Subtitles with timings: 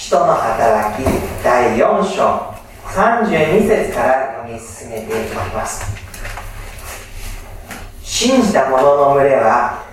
[0.00, 1.04] 使徒の働き
[1.44, 2.54] 第4章。
[2.86, 5.84] 32節から読み進めていきます。
[8.02, 9.84] 信じた者の群れは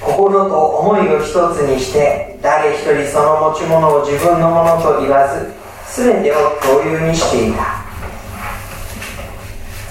[0.00, 1.34] 心と思いを一つ
[1.66, 5.52] にして誰一人その持ち物を自分のものと言わず
[6.00, 7.82] 全てを共有にしていた。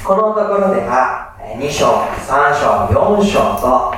[0.05, 3.93] このところでは2章3章4章と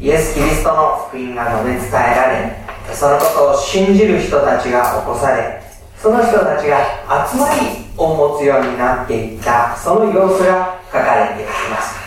[0.00, 5.62] イエス・キリストの福音が述べ伝えられそのことを信じる人たちが起こされ
[5.96, 7.60] その人たちが集まり
[7.96, 11.98] を持つようになっていったその様子が書かれています。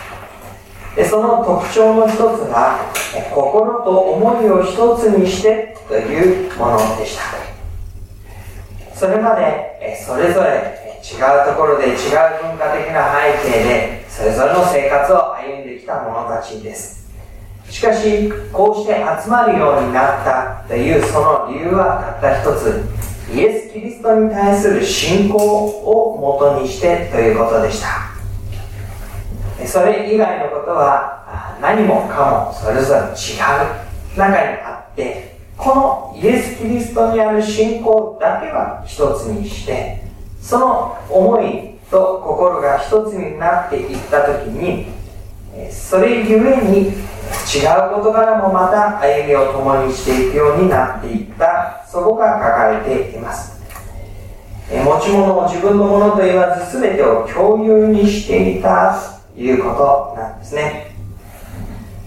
[0.96, 2.78] でその特徴の一つが
[3.34, 7.22] 心と思いを一つにしてというものでした。
[8.94, 11.96] それまでそれぞれ違うところで違う
[12.42, 17.01] 文化的な背景でそれぞれの生活を歩んできた者たちです。
[17.72, 22.84] しかしこうして集まるようになったというその理由はたった一つ。
[23.34, 28.12] イエス・キリストに対する信仰をもとにしてということでした。
[29.66, 40.02] それ以外のことは何もかもそれぞれ違う中にあってこのイエス・キリストにある信仰だけは一つにして
[40.42, 44.88] その思いと心が一つになっていった時に
[45.70, 46.92] それゆえに
[47.54, 51.84] 違う事柄もまた歩みを共にしていくようになっていった。
[51.86, 53.60] そこが書かれています。
[54.70, 58.98] 持ち物を自分のものと言わず全てを共有にしていた
[59.34, 60.96] ということなんですね。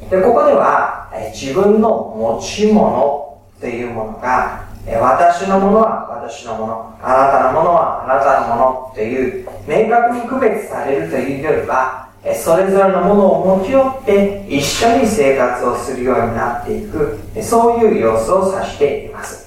[0.10, 4.66] でここでは自分の持ち物というものが
[5.00, 17.20] 私のものは私のものあなたのものはあなたのものという明確に区別されるというよりはそれぞれのものを持ち寄って一緒に生活をするようになっていく。
[17.42, 19.46] そういう様子を指しています。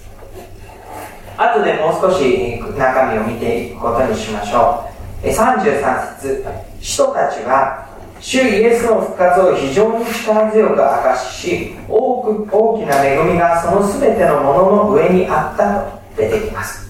[1.36, 4.84] 後でもう少し中身を見ていくことにしましょ
[5.24, 5.26] う。
[5.26, 6.44] 33節。
[6.80, 7.88] 人たちは
[8.20, 16.88] 主イエスの復活を非常に力強く明かしし多く大きな恵みがその全てのものの上にあったと出てきます。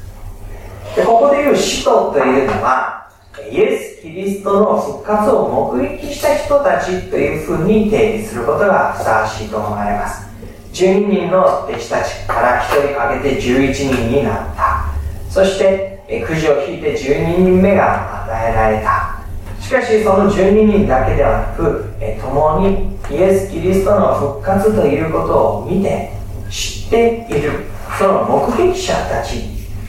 [0.97, 3.11] でここでいう使徒というのは
[3.51, 10.29] イエス・キリストの復活を目撃した人たちというふうに定義することがふさわしいと思われます。
[10.73, 14.93] 12人の弟子たちから1人挙げて11人になった。
[15.31, 19.19] そしてくじを引いて12人目が与えられた。
[19.61, 26.13] しかしその12人だけではなく共にイエス・キリストの復活ということを見て
[26.49, 27.65] 知っている
[27.99, 29.43] その目撃者たち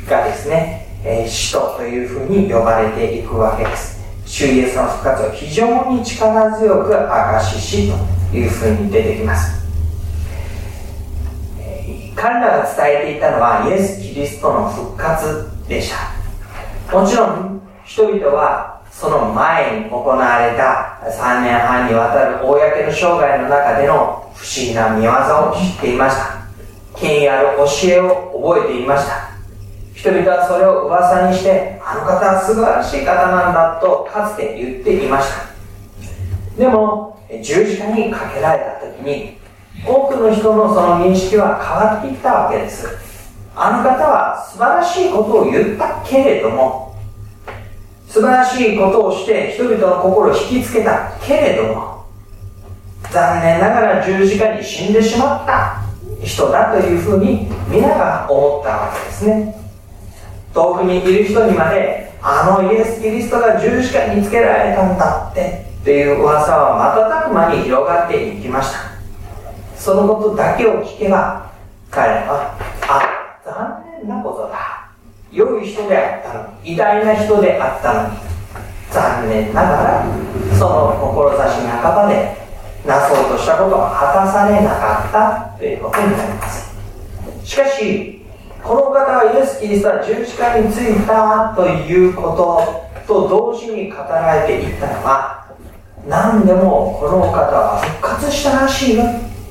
[0.09, 3.98] がですねえー、使徒というふうに呼ばれていくわけです。
[4.29, 7.91] 主イエスの復活を非常に力強く証しし
[8.31, 9.59] というふうに出てきます。
[12.15, 16.95] 彼らが伝えていたのはイエス・キリストの復活でした。
[16.95, 26.39] もちろん人々はその前に行われた3年半にわたる公の生涯の中での不思議な見業を知っていました。
[26.95, 29.38] 権威ある教えを覚えていました。
[29.99, 35.49] 人々はそれを噂にして、あの方は素晴らしい方なんだとかつて言っていました。
[36.57, 39.37] でも、十字架にかけられた時に、
[39.85, 42.87] 多くの人のその認識は変わっていったわけです。
[43.53, 46.95] あの方は素晴らしいことを言ったけれども、
[48.07, 52.05] 素晴らしいことをして人々の心を引きつけたけれども、
[53.11, 55.83] 残念ながら十字架に死んでしまった
[56.23, 59.58] 人だというふうに皆が思ったわけですね。
[60.53, 68.79] 遠くにいる人にまであのイエス・キリストが十字架につけられたんだってっていう噂は瞬く間に広がっていきました。
[69.77, 71.49] そのことだけを聞けば
[71.89, 74.89] 彼はあ残念なことだ。
[75.31, 78.17] 良い人であったのに偉大な人であったのに
[78.91, 80.05] 残念ながら
[80.57, 82.35] その志半ばで
[82.85, 86.75] なそうとしたことは果たされなかったということになります。
[87.43, 88.18] しかし
[88.63, 95.47] この方はイエス・キリストは十字架についたということと同時に語られていったのは
[96.07, 99.03] 何でもこの方は復活したらしいよ。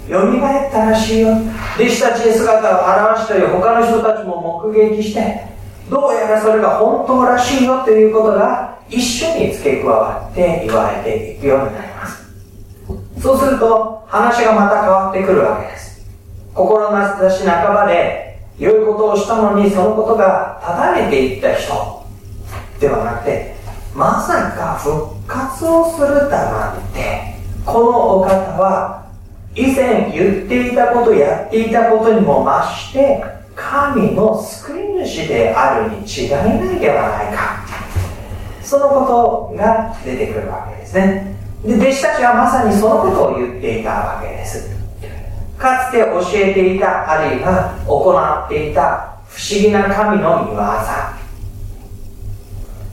[0.08, 1.28] 蘇ったらしいよ。
[1.76, 5.46] 弟子たちに姿を現したり他の人たちも目撃して
[5.90, 12.28] どうやらそれが本当らしいよということが一緒に付け加わって言われていくようになります。
[13.20, 16.06] そうすると話がまた変わってくるわけです。
[16.54, 18.27] 心なし半ばで
[18.58, 22.06] 良いことをしたのにそのことが断たれていった人。
[22.80, 23.54] ではなくて
[23.94, 27.34] まさか復活をするだなんて
[27.66, 29.06] このお方は
[29.54, 33.24] 以前言っていたことやっていたことにも増して
[33.56, 37.66] 神の救い主であるに違いないではないか。
[38.62, 41.36] そのことが出てくるわけですね。
[41.64, 44.77] で弟子たちはまさにそのことを言っていたわけです。
[45.58, 50.62] かつて教えていたあるいは行っていた不思議な神の御業。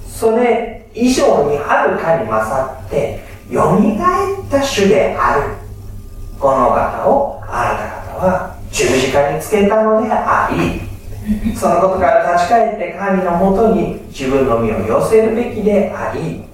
[0.10, 3.20] それ以上にはるかに勝って
[3.50, 5.42] よみがえった主である。
[6.40, 10.82] この方をあなた方は十字架につけたのであり。
[11.56, 16.46] そのことから立ち返って神のもとに自分の身を寄せるべきであり。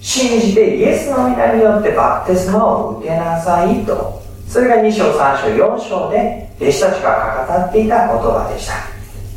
[0.00, 4.17] 信じてイエスの皆によってバプテスマを受けなさいと。
[4.48, 8.72] それが2章3章4章で弟子たちが語っていた言葉でした。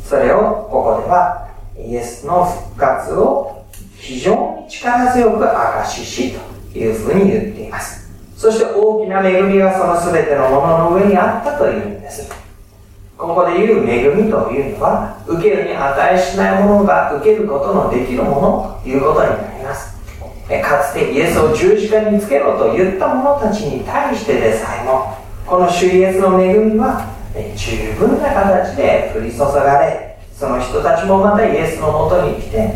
[0.08, 1.48] それをここでは
[1.78, 3.64] イエスの復活を
[3.98, 6.34] 非常に力強く証しし
[6.72, 8.10] というふうに言っています。
[8.36, 12.32] そして大きな恵みがその全てのものの上にあったというんです。
[13.18, 20.01] ここで言う恵みというのは受けるに値しないものが受けることのできるものということになります。
[20.60, 25.16] かつてイエスを十字架につけろと言った者たちに対してでさえも
[25.46, 27.08] この主イエスの恵みは
[27.56, 32.74] 十分な形で降り注がれその人たちもまたイエスのもとに来て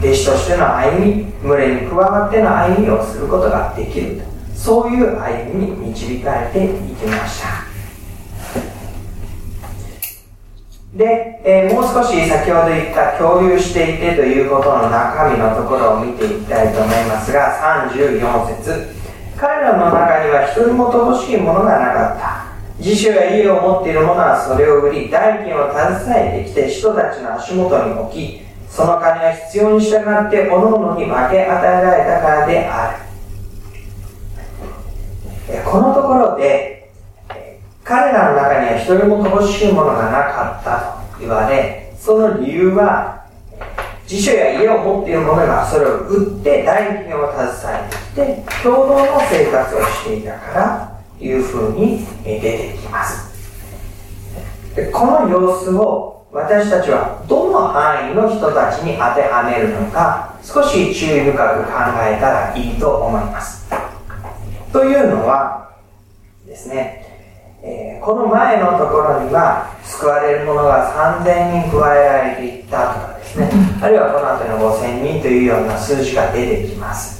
[0.00, 4.24] 弟子としての歩み群れに加わっての歩みをすることができると
[4.54, 7.67] そういう歩みに導かれていきました。
[10.94, 18.98] で、えー、もう少し先ほど言った共有していてということの中身のところを見ていきたいと思いますが34節。
[19.36, 22.48] 彼らの中には一人も乏しいものがなかった。
[22.78, 33.08] 自主や家を持っている者はそれを売り代金を携えてきて人たちの足元に置きその金は必要に従って各々に分け与えられたからである。
[35.64, 36.77] このところで
[37.88, 43.24] 彼らの中には一人も乏しいものがなかったと言われその理由は
[44.06, 53.26] 辞書や家を持っている者がそれを売って代金を携えてきて共同の生活をしていたからというふうに出てきます。
[54.92, 61.72] この様子を私たちはどの範囲の人たちに当てはめるのか少し注意深く考
[62.04, 63.66] えたらいいと思います。
[64.72, 65.70] というのは
[66.46, 67.07] ですね
[67.62, 70.94] えー、この前のところには救われる者が
[71.24, 73.50] 3000人加えられていったとかですね。
[73.82, 77.18] あるいはこの後の5000人というような数字が出てきます。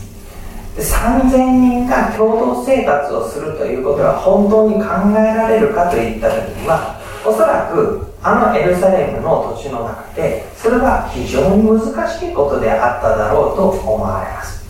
[0.77, 14.65] 3000人が共同生活をするということが本当に考えられるかといった時にはおそらくあのエルサレムの土地の中でそれは非常に難しいことであっただろうと思われます。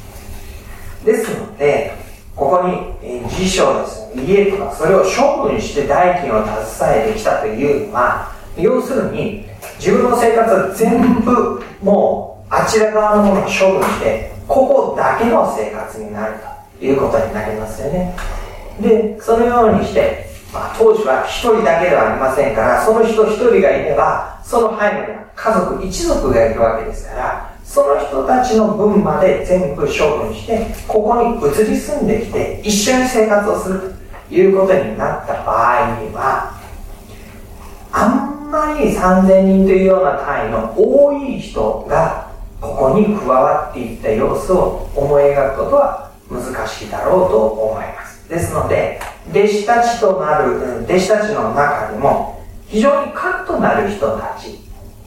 [1.04, 1.92] ですので
[2.34, 2.72] ここに、
[3.02, 9.46] えー、辞書ですね、家とか、それを処分して代金を携えてきたというのは、要するに、
[9.78, 16.34] 自分の生活は全部、もう、あちら側のものを処分して、ここだけの生活になる
[16.78, 18.16] ということになりますよね。
[18.80, 33.94] で、そのようにして、まあ、当時は一人だけではありませんから、その人一人がいれば、その背後には家族、一族がいるわけですから、その人たちの分まで全部処分してここに移り住んできて一緒に生活をする
[34.30, 36.58] いうことになった場合には
[37.92, 42.30] あんまり3000人というような単位の多い人が
[42.60, 48.28] ここに加わっていった様子を思い描くことは難しいだろうと思います。
[48.28, 54.58] ですので弟子たちとなる弟子たちの中でも非常に核となる人たち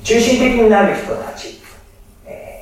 [0.03, 1.61] 中心的になる人たち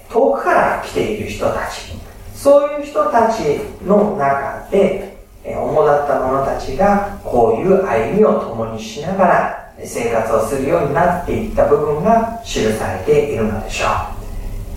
[0.10, 1.94] 遠くから来ている人たち
[2.34, 5.09] そういう人たちの中で
[5.46, 13.88] 主だった者たちがこういう歩みを共にしながら生活をするようになっていった部分が記されているのでしょ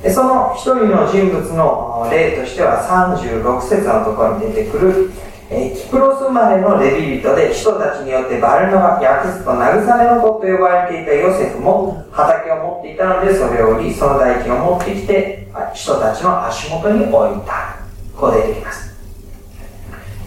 [0.06, 0.10] う。
[0.10, 5.12] その一人の人物の例としては36節のところに出てくる
[5.54, 17.76] えキプロス生まれのレビ人で人たちによってバルナバ訳すと慰めの子と呼ばれていたヨセフも畑を持っていたのでそれを売りその代金を持ってきて人たちの足元に置いた。
[18.16, 18.91] こう出てきます。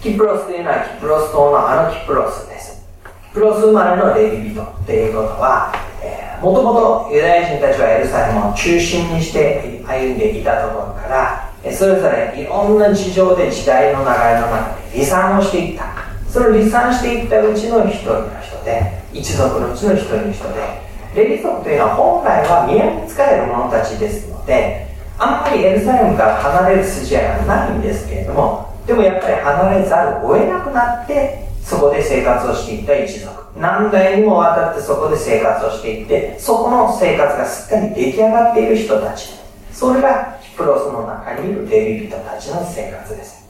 [0.06, 2.86] キプロスというのはキプロス島のあのキプロスです。
[3.02, 5.74] キプロス生まれのレビ人ということは
[6.40, 15.90] もともとユダヤ人たちはエルサレムを中心にして歩んでいたところからそれぞれいろんな事情で時代の流れの中で離散をしていった。
[16.30, 20.86] それを離散していったうちの一人の人で一族のうちの一人の人で
[21.16, 24.86] レビ族というのは本来は宮に仕える者たちですので
[25.18, 33.34] あんまりエルサレムから離れる筋合いはないんですけれどもでもやっぱり離れざるを得なくなってそこで生活をしていた一族。
[33.58, 39.34] 何代にもわたってそこで生活をしていってそこの生活がすっかり出来上がっている人たち。
[39.72, 43.46] それがキプロスの中にいるレビ人たちの生活です。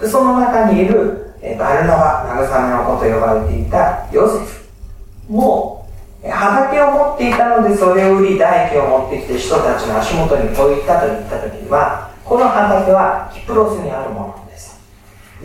[0.00, 4.66] でその中にいるバルナバ慰めの子と呼ばれていたヨセフ。
[5.28, 5.88] も
[6.22, 14.45] 畑を持っていたのでそれを売り代金を持ってきて人たちの足元に置いたと言った時にはこの畑はキプロスにあるもの。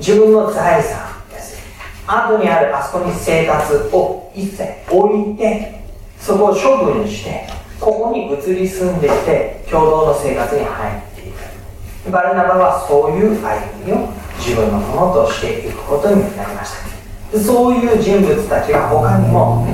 [0.02, 0.98] 自分の財産
[1.30, 1.62] です
[2.08, 5.80] 後にあるあそこに生活を一切置いて
[6.20, 7.48] そこを処分して
[7.80, 16.74] ここに移り住んできて共同の生活に入っていくバルナバはそういう歩みを自分のものとしていくことになりまし
[17.32, 17.40] た。
[17.40, 19.66] そういう人物たちが他にも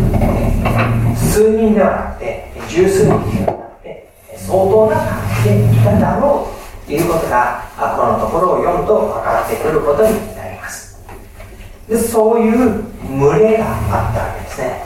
[1.15, 4.97] 数人ではなくて十数人ではなくて相当な
[5.41, 6.56] 数でいただろうと
[6.93, 10.99] いうことがこのところを読むと分かってくることになります。
[11.87, 14.85] でそういう群れがあったわけですね。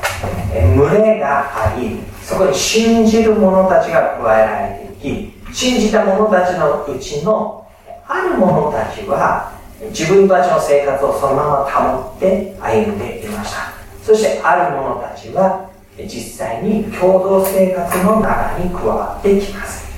[0.75, 7.67] 群れがありそこに信じる者たちが加えられていき信じた者たちのうちの
[8.07, 9.51] ある者たちは
[9.89, 13.73] 自分たちの生活をそのまま保って歩んでいました。
[14.03, 19.90] そしてある者たちは実際に共同生活の中に加わってきます。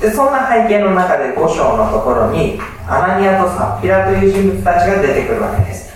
[0.00, 5.88] でそんな背景の中で5章のところにアナニアとサッピラという人物たちが出てくるわけです。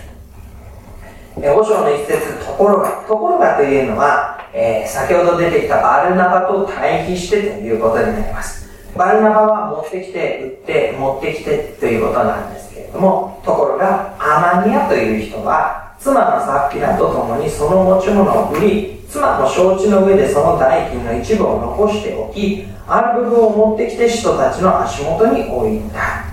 [1.37, 8.69] 5章の一節ところがところがというのは、えー、先ほど出てきたバルナバと対比してということになります。
[8.97, 26.25] バルナバは持ってきて売って持ってきてということなんですけれどもところがアナニアという人は妻のサッピラと共にその持ち物を売り妻の承知の上でその代金の一部を残しておきある部分を持ってきて人たちの足元に置いた。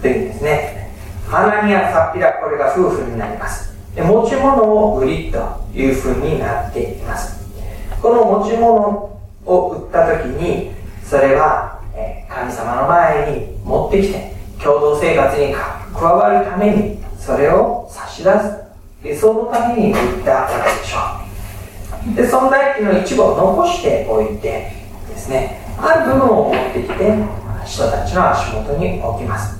[0.00, 0.90] というんですね。
[1.30, 3.76] アナニアサッピラこれが夫婦になります。
[3.94, 5.38] で持ち物を売りと
[5.74, 7.46] いうふうになっています。
[8.00, 10.70] この持ち物を売った時に
[11.04, 11.80] それは
[12.30, 18.69] 神様の前に持ってきて共同生活に加わるためにそれを差し出す。
[19.18, 20.98] そのために売ったわけでしょ。
[22.12, 24.72] うでその代金の一部を残しておいて
[25.08, 27.14] ですねある部分を持ってきて
[27.66, 29.58] 人たちの足元に置きます。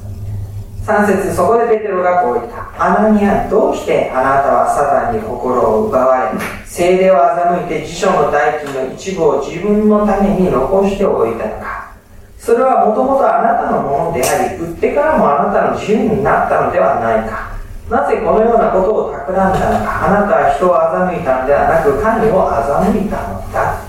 [0.86, 2.70] 3節そこでペテロがこう言った。
[2.78, 11.92] アナニアどうしてあなたはサタンに心を奪われ精霊を欺いて辞書の代金の一部を自分のために残しておいたのか。
[12.38, 17.49] それはもともとあなたのものであり売ってからもあなたの自由になったのではないか。
[17.90, 23.82] なぜこのようなことを企んだのかあなたは人を欺いたのではなく神を欺いたのだ。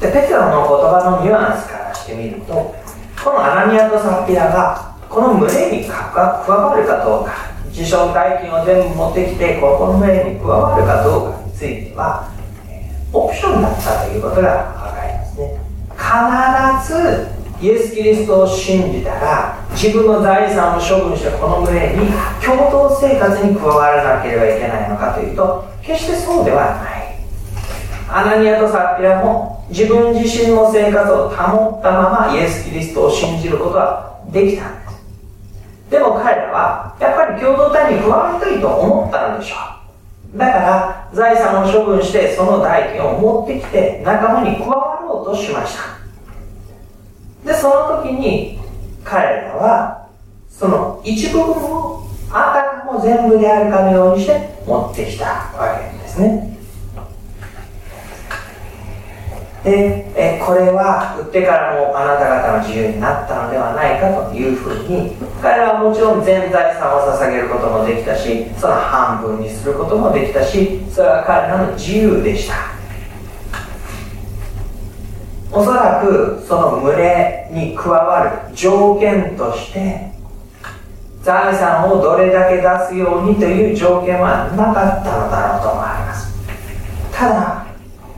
[0.00, 2.74] でペテロの言葉のニュアンスからしてみると
[3.22, 12.28] このアナニアとサピラがこの群れに加わるかどうか自称大金を全部持ってきてこの群れに加わるかどうかについては
[13.12, 15.54] オプションだったということが分かりますね。
[15.94, 22.08] 必ずイエス・キリストを信じたら自分の財産を処分してこの群れに
[22.44, 27.02] 共同生活に加わらなければいけないのかというと決してそうではない。
[28.08, 34.92] アナニアとサッピラも自分自身の生活を保ったままイエス・キリストを信じることはできたんです。
[35.88, 39.54] でも彼らはやっぱり共同体に加わりたいと思ったのでしょ
[40.34, 40.38] う。
[40.38, 46.01] だから財産を処分してその代金を持ってきて仲間に加わろうとしました。
[47.44, 48.58] で、その時に
[49.04, 50.08] 彼らは
[50.48, 56.52] その一部分をあたかも全部であるかのようにして持ってきたわけですね。
[59.64, 72.81] でえこれは売ってからもあなた方の自由になったのではないかというふうに彼らはもちろん全財産を捧げることもできたしその半分にすることもできたしそれは彼らの自由でした
[75.54, 80.10] おそらくその群れに加わる条件として
[81.22, 86.32] 財産をどれだけ出すようにという条件はなかったのだろうと思われます。
[87.12, 87.66] ただ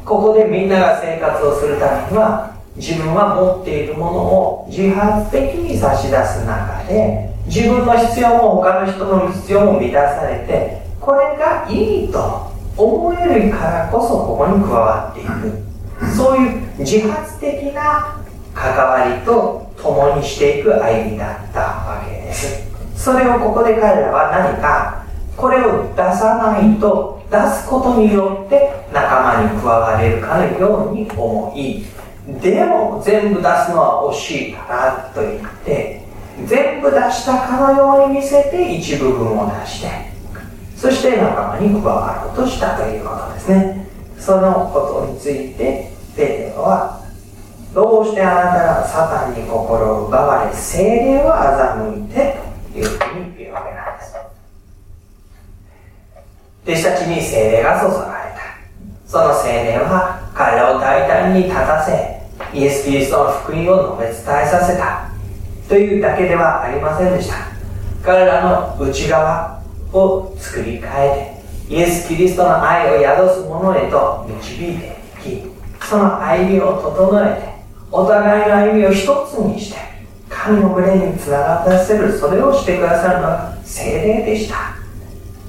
[0.04, 15.73] ここでみんなが生活をするためには自分は持っているものを自発的に差し出す中で自分の必要も他の人の必要も満たされてこれがいいと思えるからこそここに加わっていく。
[16.16, 18.20] そういう自発的な
[18.54, 22.64] 関わりと共にしていく歩みだったわけです。
[22.96, 25.04] それをここで彼らは何か
[25.36, 31.84] これを出さないと出すことによって仲間に加われるかのように思い
[32.40, 36.04] でも全部出すのは惜しいからと言って
[36.46, 39.88] 全部出したかのように見せて一部分を出して
[40.76, 43.83] そそして仲間に加わろうとしたということですね。
[44.24, 46.98] そのことについてペテロは
[47.74, 52.40] どうしてあなたがサタンに心を奪われ精霊を欺いて
[52.72, 54.16] というふうに言うわけなんです
[56.64, 58.40] 弟子たちに精霊が注がれた。
[59.06, 62.22] その精霊は彼らを大胆に立たせ
[62.54, 65.10] イエス・キリストの福音を述べ伝えさせた
[65.68, 67.36] というだけではありませんでした。
[68.02, 69.62] 彼らの内側
[69.92, 71.33] を作り変えて
[71.68, 77.54] イエス・キリストの愛を宿す者へと導いていきその歩みを整えて
[77.90, 79.78] お互いの歩みを一つにして
[80.28, 84.74] 神の群れにつながらせるそれをしてくださるのは精霊でした。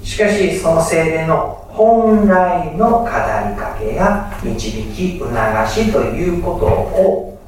[0.05, 5.29] しかしその精霊の本来の語りかけや導き促
[5.67, 7.39] しということを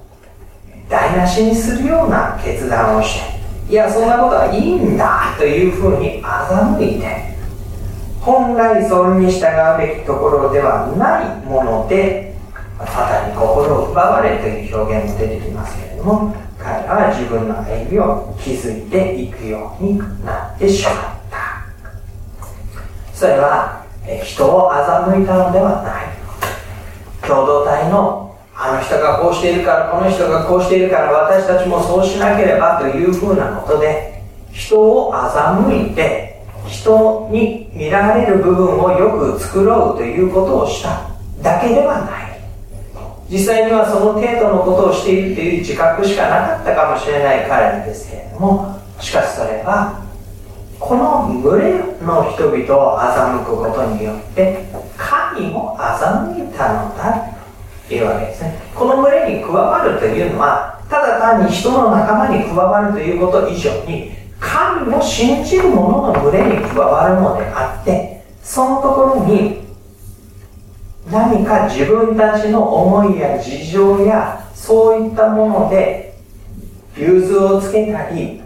[0.89, 3.21] 台無しにするような決断をし
[3.67, 7.26] ていやそんなことはいいんだというふうに欺いて
[8.27, 12.35] 本来それに従うべきところではないもので
[12.77, 20.93] サタに心を奪われという表現も出てきますけれども彼らは自分の歩みを築いていくようになってしまっ
[21.31, 21.65] た。
[23.13, 23.85] それは
[24.25, 26.07] 人を欺いたのではない。
[27.25, 41.09] 共同体のあの人がこうしているからこの人がこうしているから私たちもそうしなければというふうなことで人を欺いて人に見られる部分をよく作ろうということをした。
[41.43, 42.27] だけではない。
[43.29, 50.01] 実際にはその程度のことをしているという自覚しかなかったかもしれない彼らですけれどもしかしそれは
[50.79, 51.71] この群れ
[52.05, 54.63] の人々を欺くことによって
[54.95, 57.19] 神も欺いたのだ
[57.87, 58.59] というわけですね。
[58.73, 69.67] この群れに加わるというのはただ単に人の仲間に加わるということ以上に神を信じる者の群れに加わるのであってそのところに
[71.09, 76.17] 何か自分たちの思いや事情やそういったもので
[76.97, 78.41] 融通をつけたり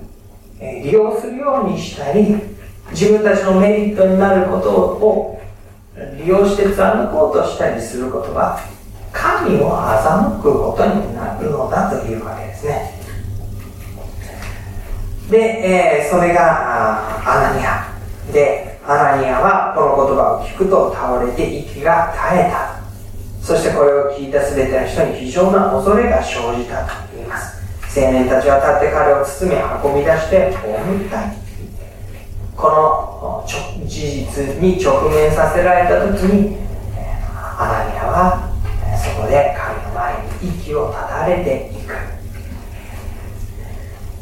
[0.60, 2.36] 利用するようにしたり
[2.92, 5.42] 自分たちのメリットになることを
[6.18, 8.60] 利用して貫こうとしたりすることは
[9.12, 13.01] 神を欺くことになるのだというわけですね。
[15.32, 17.88] で、えー、それがアナニア。
[18.34, 22.82] でアナニアはこの言葉を聞くと倒れて息が絶えた。
[23.42, 27.62] そしてこれを聞いた全ての人に非常な恐れが生じたと言います。
[27.94, 29.58] 青年たちは立って彼を包み
[29.96, 31.42] 運び出して葬った
[32.56, 33.46] この
[33.88, 36.58] 事実に直面させられた時に
[37.34, 38.52] アナニアは
[38.96, 41.81] そこで神の前に息を絶たれてい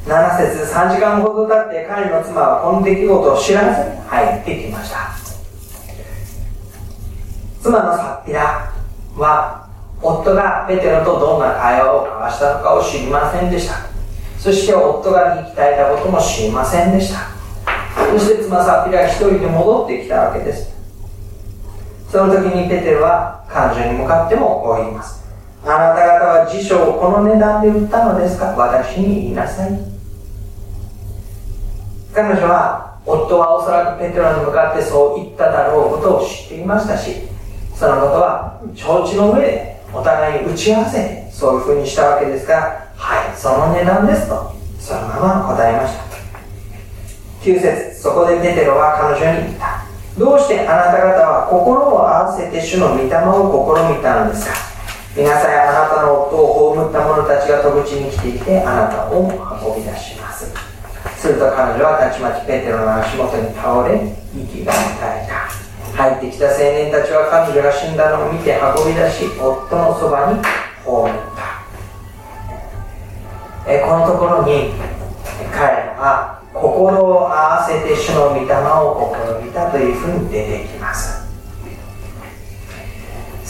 [0.10, 5.13] 7節3時間ほど経って彼の妻はこの出来事を知らずに入ってきました。
[7.62, 8.74] 妻のサッピラ
[9.15, 9.69] は
[10.02, 13.76] 夫がペテロとどんな会話を交わしたのかを知りませんでした。
[14.39, 17.30] そして夫が引き絶えたことも知りませんでした。
[18.12, 20.74] そして妻サピラが一人で戻ってきたわけです。
[22.10, 25.24] その時にペテロは彼女に向かってもこう言います。
[25.63, 28.56] あなた方は辞書をこの値段で売ったのですか？
[28.58, 29.88] 私に言いなさい。
[32.13, 37.28] 彼女は夫はおそらくペテロに向かってそう言っただろうことを知っていましたし
[37.76, 46.10] そのことは承知の上でお互いに打ち合わせてそういうふうにしたわけですからはいその値段ですとそのまま答えました。
[47.43, 49.86] 9節そこでペテロは彼女に言った。
[50.17, 54.54] どうしてあなた方は心を合わせて主の御霊を試みたのですか。
[55.15, 59.30] 皆さんあなたの夫を葬った者たちが戸口に来ていてあなたを
[59.76, 60.68] 運び出します。
[61.19, 63.99] すると彼女はたちまちペテロの足元に倒れ
[64.32, 65.51] 息が絶えた。
[65.91, 70.39] 入ってきた青年たちは彼女が死んだのを見て運び出し夫のそばに
[70.86, 71.60] 葬った。
[73.67, 74.71] えこのところに
[75.51, 79.12] 彼らは心を合わせて主の御霊を
[79.43, 80.78] 試みたというふうに出てきます。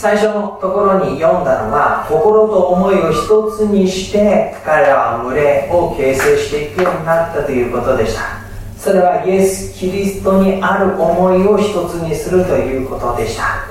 [0.00, 3.20] 最初のところに読んだのは心と思いを一
[3.54, 8.40] つにして彼らは群れを形成していくようになったということでした。
[8.78, 13.66] それはイエス・キリストにある思いを一つにするということでした。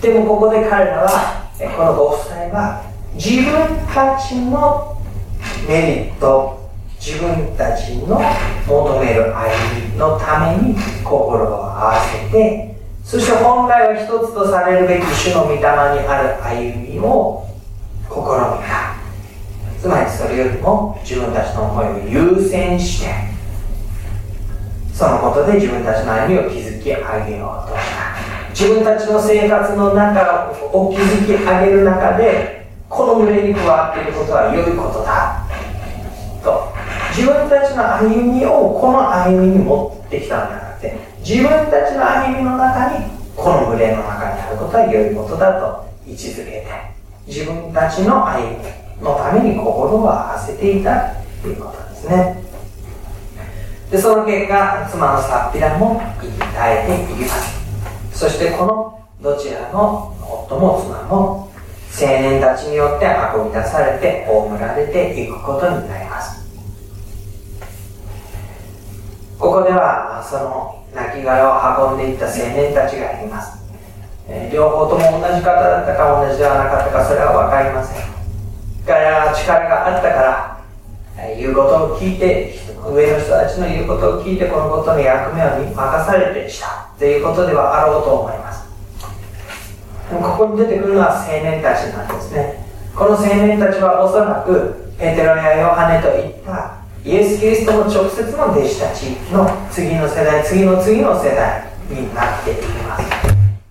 [0.00, 3.52] でもここで彼らはこのご夫妻は自分
[3.92, 5.02] たちの
[5.66, 6.62] メリット
[7.00, 8.22] 自分たちの
[8.68, 9.50] 求める歩
[9.90, 12.71] みのために心を合わせて
[13.04, 17.46] そして本来は一つとされるべき主の御霊にある歩みを
[18.08, 18.22] 試み
[18.66, 19.02] た。
[19.80, 23.08] つまりそれよりも自分たちの思いを優先して
[24.92, 27.76] そのことで自分たちの歩みを築き上げようと。
[27.76, 28.12] した
[28.50, 35.48] 自分たちの生活の中を築き上げる中でこの群れに加わっていることは良いことだ。
[36.44, 36.72] と。
[37.16, 40.61] 自分たちの歩みをこの歩みに持ってきたんじゃなくて
[41.24, 43.06] 自分たちの歩みの中に
[43.36, 46.66] この群れの中にあることは良いことだと位置づけて
[47.26, 48.56] 自分たちの歩み
[49.00, 52.42] のために心を合わせていたということですね。
[53.90, 58.18] でその結果妻のサッピラも生き絶えていきます。
[58.18, 61.52] そしてこのどちらの夫も妻も
[61.94, 63.06] 青年たちによって
[63.36, 66.42] 運び出されて葬られていくことになります。
[69.38, 73.62] ここではその亡骸を運んでいった青年たちがいます。
[74.28, 78.12] え両方とも同じ方だったか同じではなかったかそれは分かりません。
[78.86, 86.88] 彼らは力があったから言うことを聞いて上の人たちの言うことを聞いてこのことの役目を任されてした。
[86.98, 88.68] ということではあろうと思います。
[90.10, 92.64] ここに出てくるのは青年たちなんですね。
[92.94, 96.31] この青年たちはおそらくペテロやヨハネとい
[97.04, 103.04] イエス・キリストの直接の弟子たちの次の世代次の次の世代になっていきます。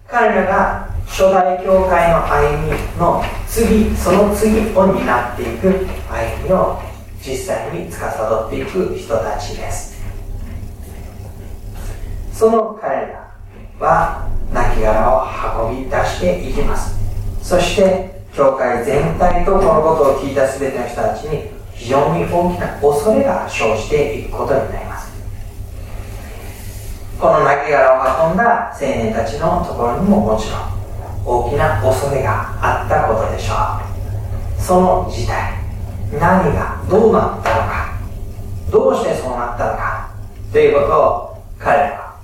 [0.06, 5.70] 彼らが初代教会の歩みの次その次を担っていく
[6.10, 6.82] 歩みを
[7.22, 9.96] 実際に司っていく人たちです。
[12.34, 13.32] その彼ら
[13.80, 17.00] は亡骸を運び出していきます。
[17.41, 25.12] そして教会全体とこのことを聞いた全ての人たちに非常に大きな恐れが生じていくことになります。
[27.20, 30.62] この亡骸を運んだ青年たちのところにももちろん
[31.26, 33.56] 大きな恐れがあったことでしょ
[34.60, 34.62] う。
[34.62, 35.54] その事態
[36.13, 37.98] 何がどうなったのか。
[38.72, 40.12] どうしてそうなったのか。
[40.54, 42.20] ということを彼らは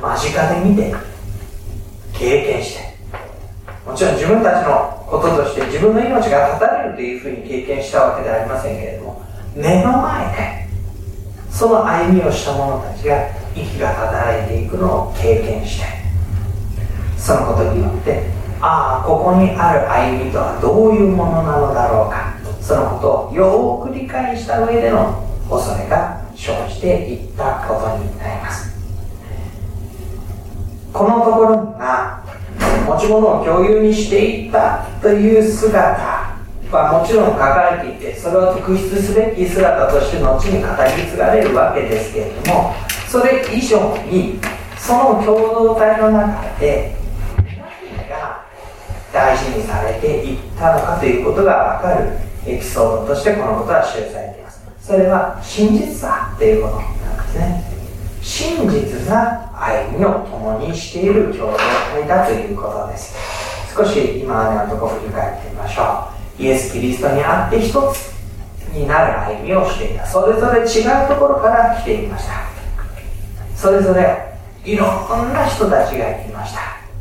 [0.00, 0.94] 間近で見て
[2.12, 2.96] 経験して
[3.84, 4.65] もちろん自分たち
[5.76, 9.22] 自分の命が絶たれるというふうに経験したわけではありませんけれども
[9.54, 10.68] 目の前で
[11.50, 15.86] その歩みをした者たちが息が働いていくのを経験して
[17.18, 18.24] そのことによって
[18.62, 22.34] ああここにある歩みとはどういうものなのだろうか。
[22.66, 28.74] そのことをよく理解した上での恐れが生じていったことになります。
[30.92, 32.24] このところには
[32.88, 35.78] 持ち物を共有にしていったという姿
[36.72, 42.74] はもちろん書かれていてそれを特筆すべき姿として後に語り継がれるわけですけれども
[43.06, 44.40] それ以上に
[44.76, 46.96] その共同体の中で
[47.46, 48.46] 何が
[49.12, 54.60] 大事にされていったのかということが分かるエピソードとしてこのことは記されています。
[54.80, 57.76] それは真実さということなんですね。
[58.22, 63.25] 真実な歩みを共にしている共同体だということです。
[63.76, 66.08] 少し今までのところ振り返ってみましょ
[66.38, 66.42] う。
[66.42, 68.14] イエス・キリストにあって一つ
[68.72, 70.06] になる歩みをしていた。
[70.06, 72.32] それぞれ違うところから来ていました。
[73.54, 74.32] それぞれ
[74.64, 74.88] いろん
[75.32, 76.60] な人たちがいました。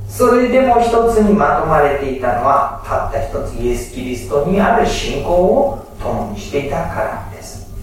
[0.09, 7.73] それでも一つにまとまれていたのはたった一つイエス・キリストにある信仰を共にしていたからです。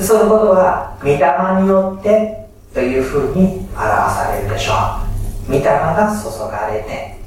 [0.00, 1.18] そのことは御霊
[1.62, 4.72] によってというふうに表されるでしょ
[5.48, 5.52] う。
[5.52, 7.23] 御霊が注がれて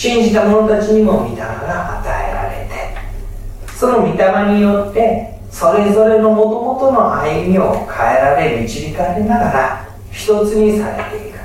[0.00, 11.38] 信じた者たちにも御霊が与えられてその御霊によってそれぞれのもともとの歩みを変えられ導かれながら一つにされていく。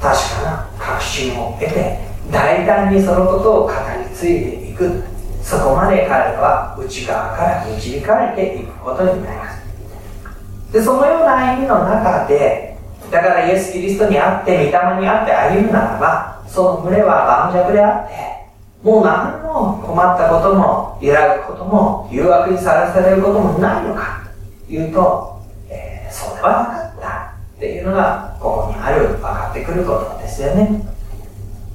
[0.00, 1.98] 確かな確信を得て
[2.30, 5.02] 大胆にそのことを語り継いでいく。
[5.42, 10.72] そこまで彼は内側から導かれていくことになります。
[10.72, 12.74] でそのような歩みの中で
[13.10, 18.42] だからイエス・キリストにあって御霊にあって歩むならばその群れは盤石であって
[18.82, 24.30] もう何も困ったことも揺らぐことも誘惑にさらされることもないのか
[24.66, 30.84] というと、えー、そうではなかったっていうのがここにある分かってくることですよね。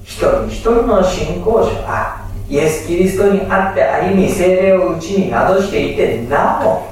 [0.03, 6.85] 一人一人の信仰者はイエス・キリストにあって歩み精霊を内に宿していてなお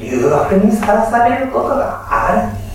[0.00, 2.68] 誘惑にさらされることがある。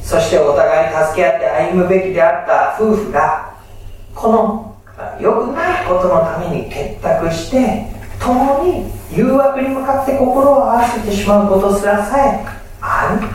[0.00, 3.53] そしてお互い助け合って歩むべきであった夫婦が
[4.14, 4.76] この
[5.20, 7.86] 良くないことのために結託して
[8.20, 12.46] 共に誘惑に向かって心を合わせてしまうことすらさえ
[12.80, 13.26] ある。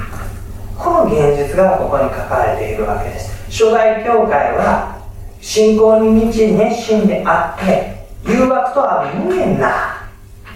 [0.77, 3.29] この現実がここに書かれているわけです。
[3.51, 5.01] 初代教会は
[5.41, 10.07] 信仰に満ち熱心であって誘惑とは無縁な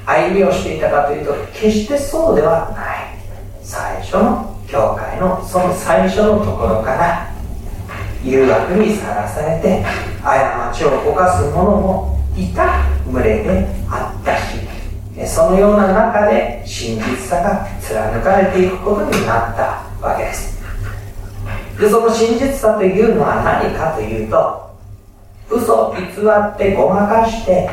[0.06, 3.14] 歩みをしていたかというと決してそうではない。
[3.62, 7.33] 最初の教教会のその最初のところから
[8.24, 9.84] 誘惑にさらされて
[10.24, 20.62] 過ちを犯す者もいた群れであったしそのような中で真実さが貫かれていくことになったわけです。
[21.80, 24.70] でその真実さというのは何かというと
[25.50, 27.70] 嘘偽ってごまかして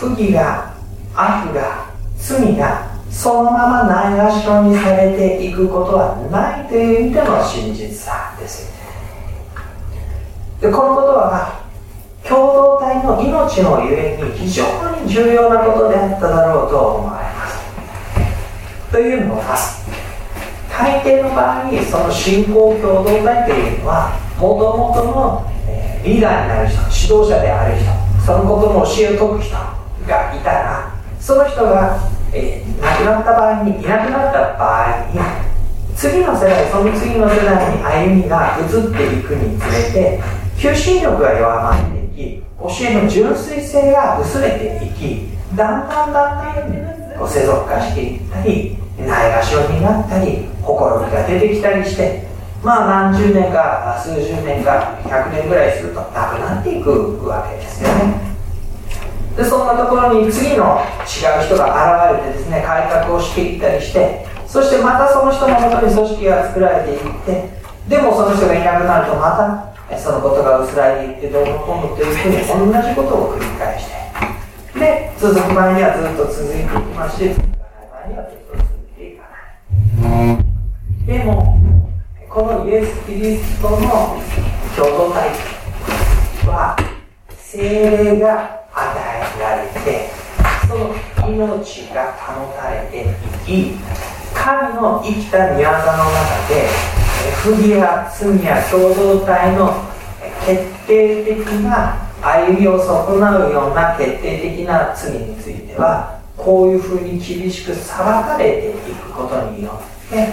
[0.00, 0.74] 不義が
[1.14, 8.66] 悪が罪がそのままないがしろにされていくことはないという意味での真実さです。
[8.66, 8.77] よね
[10.60, 11.62] でこのことは
[12.26, 14.64] 共同体の命のゆえに非常
[15.00, 17.58] に重要なことであっただろうと思われます。
[18.90, 19.56] というのは
[20.70, 25.58] 大抵の場合その信仰共同体というのはもともとの
[26.04, 27.90] リーダーになる人指導者である人
[28.24, 29.56] そのことの教えを説く人
[30.06, 31.98] がいたらその人が、
[32.32, 35.20] えー、亡くなった場合にいなくなった場合に
[35.96, 40.20] 次の世代その次の世代に歩みが移っていくにつれて
[40.58, 52.26] 求心力が弱まっていき教えの純粋性が薄れていきだんだんだんだんこう世俗化していったりないがしろになったりほころびが出てきたりして
[52.62, 58.28] まあ何十年か数十年か100年ぐらいするとなくなっていくわけですよね。
[59.36, 67.48] でそんなところに次の違う人が現れてですね改革をしていったりしてそしてまたその人のもとに組織が作られていって
[67.88, 73.86] でもその人がいなくなるとまたそのことが薄らいでいってどうのこうのというふうに同じことを繰り返し
[74.74, 79.34] てで続く場合にはずっと続いていきまして続かない場合にはずっと続いていかな
[80.34, 81.58] いでも
[82.28, 83.78] このイエス・キリストの
[84.76, 85.30] 共同体
[86.46, 86.76] は
[87.38, 90.10] 精霊が与えられて
[90.68, 90.94] その
[91.26, 93.10] 命が保たれて
[93.50, 93.78] いき
[94.34, 96.68] 神の生きた御業の中で
[97.42, 99.84] 不義や罪や共同体の
[100.44, 110.28] 決定的な歩みを損なうような決定的な罪についてはこういうふうに厳しく裁かれていくことによって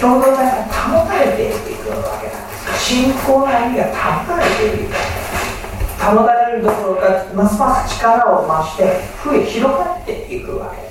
[0.00, 2.84] 共同体が保たれていくわけなんです。
[2.84, 4.88] 信仰の歩みが保たれている
[5.98, 7.02] 保たれるどころか
[7.34, 8.82] ますます力を増して
[9.24, 10.87] 増え広がっていくわけです。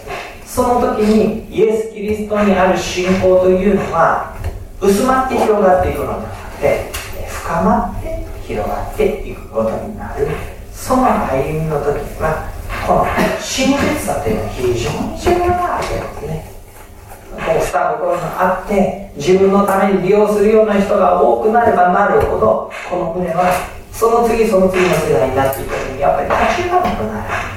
[0.58, 4.34] その時にイエス・キリストにある信仰というのは
[4.82, 6.90] 薄まって広がっていくのではなくて
[7.30, 10.26] 深まって広がっていくことになる。
[10.74, 12.50] その歩みの時には
[12.88, 13.06] この
[13.38, 16.50] 真実さというのは非常に重要なわけですね。
[17.38, 23.54] こうしたところがあって自分のために利用するような人が多くなればなるほどこの船は
[23.94, 27.57] その次その次の世代になっていく時にやっぱり立ち行かなくなる。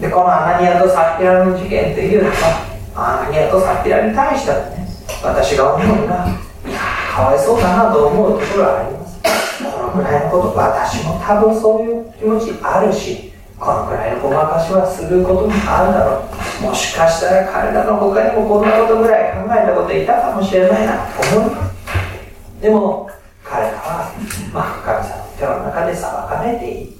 [0.00, 4.88] でこのアナニアとサッピラの事件というのはアナニアとサッピラに対してはね
[5.22, 6.26] 私が思うのが
[6.66, 6.80] いや
[7.14, 9.20] かわいそうだなと思うところはあります。
[9.60, 16.40] このぐらいのこと私も多分そういう気持ちあるしこのくらいのごまかしはすることもあるだろう。
[16.60, 23.08] もしかしたら彼らの他にもこんなことぐらい考えたこといたかもしれないなと思いますでも
[23.42, 24.12] 彼らは、
[24.52, 26.88] まあ、神様の手の中で裁かれていっ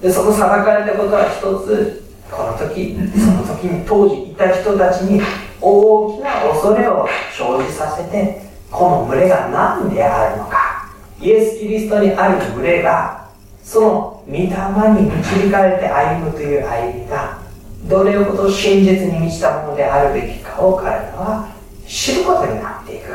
[0.00, 2.04] でその裁かれたことは一つ。
[2.30, 5.20] この時その時に当時いた人たちに
[5.60, 10.88] 大きな恐れを生じさせてこの群れが何であるのか。
[11.20, 13.28] イエス・キリストにある群れが
[13.64, 17.40] その御霊に導かれて歩むという歩みが
[17.88, 21.48] どれほど真実に満ちたものであるべきかを彼らは
[21.86, 23.12] 知ることになっていく。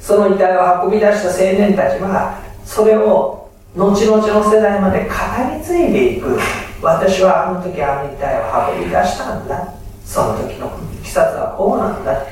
[0.00, 3.41] その遺体を運び出した青年たちはそれを
[3.76, 5.14] 後々の世代まで語
[5.56, 6.38] り継いでいく。
[6.82, 9.74] 私はあの時あの遺体を運び出したんだ。
[10.04, 10.66] その時の
[11.00, 12.26] いきさつはこうなんだ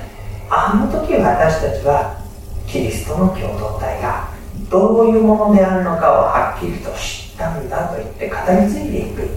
[0.51, 2.21] あの時私たちは
[2.67, 4.29] キリストの共同体が
[4.69, 9.29] どういうものであるのかをはっきりと知ったんだと言って語り継いでいく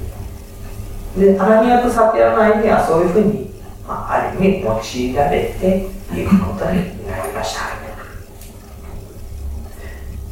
[1.18, 3.50] でアナニアとサピアの歩みはそういうふうに、
[3.88, 7.84] まあ、ある意味用いられていくことになりました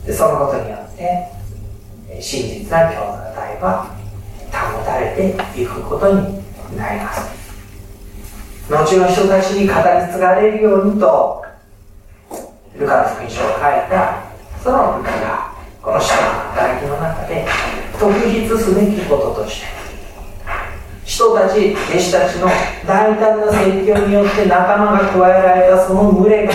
[0.06, 1.41] でそのことによって
[2.22, 3.96] 真実な共同体は
[4.52, 6.42] 保たれていくことに
[6.78, 7.42] なります。
[8.70, 11.44] 後の人たちに語り継がれるようにと
[12.78, 14.24] ルカの福音書を書いた
[14.64, 16.22] その部下がこの人の
[16.56, 17.46] 働きの中で
[18.00, 19.68] 特筆すべきこととして
[21.04, 22.48] 人たち弟子たちの
[22.88, 26.54] 大胆な説教によって仲間が加えられたその群れが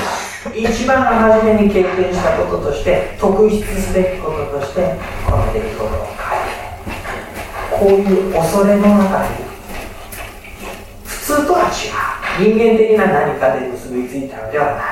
[0.54, 4.94] 一番初めに経験したこととして特筆すべきこととして
[5.26, 6.66] この出来事を書いて
[7.78, 9.44] こういう恐れの中に
[11.04, 12.16] 普通とは違う。
[12.38, 14.82] 人間的な何かで結びついたのではな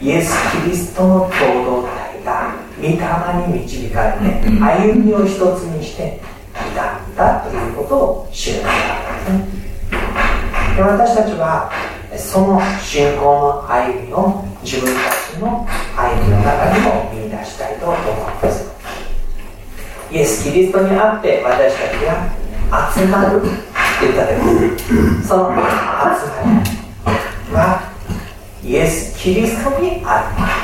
[0.00, 0.06] い。
[0.06, 6.20] イエス・キリストの共同体が御霊に導かれて歩みを一つにして
[6.54, 9.62] いたんだということを知るのですね。
[10.76, 11.70] で私たちは
[12.16, 15.00] その信仰の歩みを自分た
[15.34, 18.00] ちの歩みの中にも見出したいと思い
[18.42, 18.71] ます
[20.12, 23.40] イエス・キリストにあって私たちが集まる。
[23.40, 25.62] って言った時その集ま
[27.46, 27.92] りは
[28.64, 30.62] イエス・キリストにある。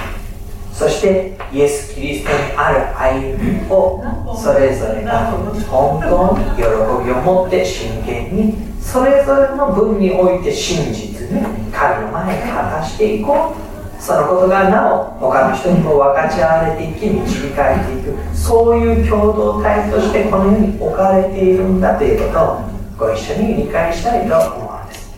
[0.72, 4.04] そしてイエス・キリストにある歩みを
[4.36, 5.30] それぞれが
[5.68, 11.40] 本当に喜びを持って真剣にそれぞれの分において真実に
[11.72, 13.67] 神の前に果たしていこう。
[14.00, 25.08] そのことがなお他の人にも分かち合われていき導かれていくそういう共同体としてこの世に置かれているんだということをご一緒に理解したいと思うんです。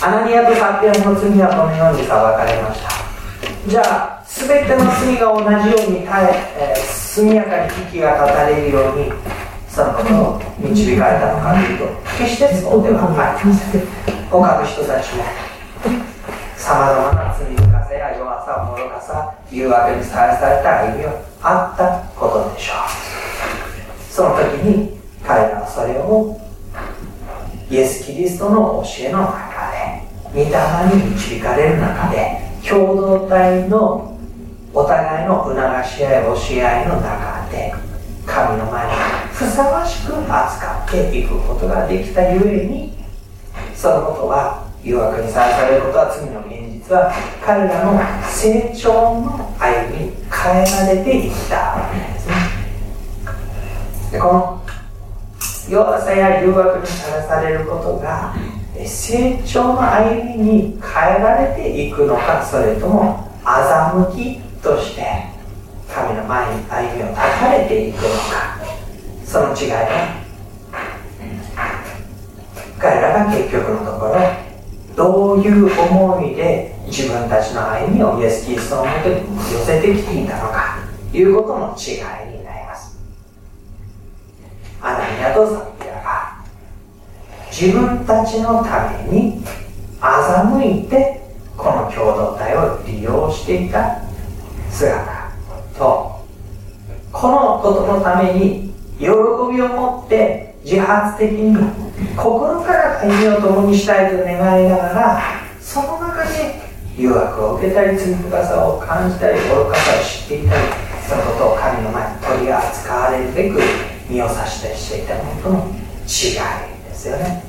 [0.00, 2.88] アナニアとサッピアの罪はこのように裁かれました。
[3.66, 9.12] じゃあ全ての罪が同じように耐ええー、速やかに息が立たれるように
[9.68, 11.84] そのことを導かれたのかというと
[12.18, 13.82] 決してそうではありません。
[14.30, 15.24] 他の人たちも
[16.56, 22.08] さまざまな罪深さや弱さ愚かさ誘惑にさらされた歩みはあった。
[22.18, 26.38] ことでしょうその時に彼らはそれを
[27.70, 30.02] イエス・キリストの教えの中で
[30.34, 34.18] 御霊に導かれる中で共同体の
[34.74, 35.54] お互いの促
[35.86, 37.72] し合い教え合いの中で
[38.26, 38.92] 神の前に
[39.32, 42.92] ふさわしく扱っていくことができたゆえに
[43.74, 47.12] そのことは誘惑にさらされることは罪の現実は
[47.44, 51.56] 彼らの成長の歩みに変えられていった。
[51.76, 52.34] わけですね
[54.12, 54.62] でこの
[55.68, 58.34] 弱さや誘惑にさらされることが
[58.86, 65.04] 成長の歩みに変えられていくのかそれとも欺きとして
[65.92, 68.58] 神の前に歩みを断たれていくのか。
[69.28, 70.24] その違いは
[72.78, 74.47] 彼らが結局のところ
[74.98, 80.80] どういう思いで自分たちの歩みをイエス・キリストのもとに寄せてきていたのか
[81.12, 82.98] ということの違いになります。
[84.80, 86.44] アナニアとサピアが
[87.48, 89.40] 自分たちのために
[90.00, 91.20] 欺いて
[91.56, 94.02] この共同体を利用していた
[94.68, 95.30] 姿
[95.78, 96.26] と
[97.12, 99.10] このことのために喜び
[99.62, 101.56] を持って自発的に
[102.14, 105.22] 心から歩みを共にしたいと願いながら
[105.58, 106.60] その中で
[106.94, 110.68] 誘惑を受けたり罪深さを感じたり愚かさを知っていたり
[111.08, 113.60] そのことを神の前に取り扱われるべく
[114.10, 117.42] 身を差したりしていたものとの違いですよね。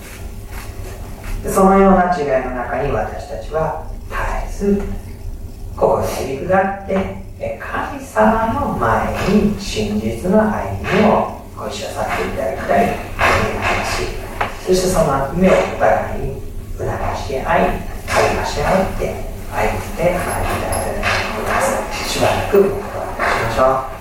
[1.46, 3.86] そのような違いの中に私たちは
[4.48, 4.82] 絶えず
[5.76, 13.09] 心にり下って神様の前に真実の歩みをご一緒させていただきたい。
[14.70, 16.42] そしてその目をお互いに
[16.78, 17.62] 促し合い
[18.06, 21.00] 励まし合って歩んでまいりたいと
[21.34, 22.08] 思います。
[22.08, 22.78] しばらくお願いし
[23.46, 23.99] ましょう。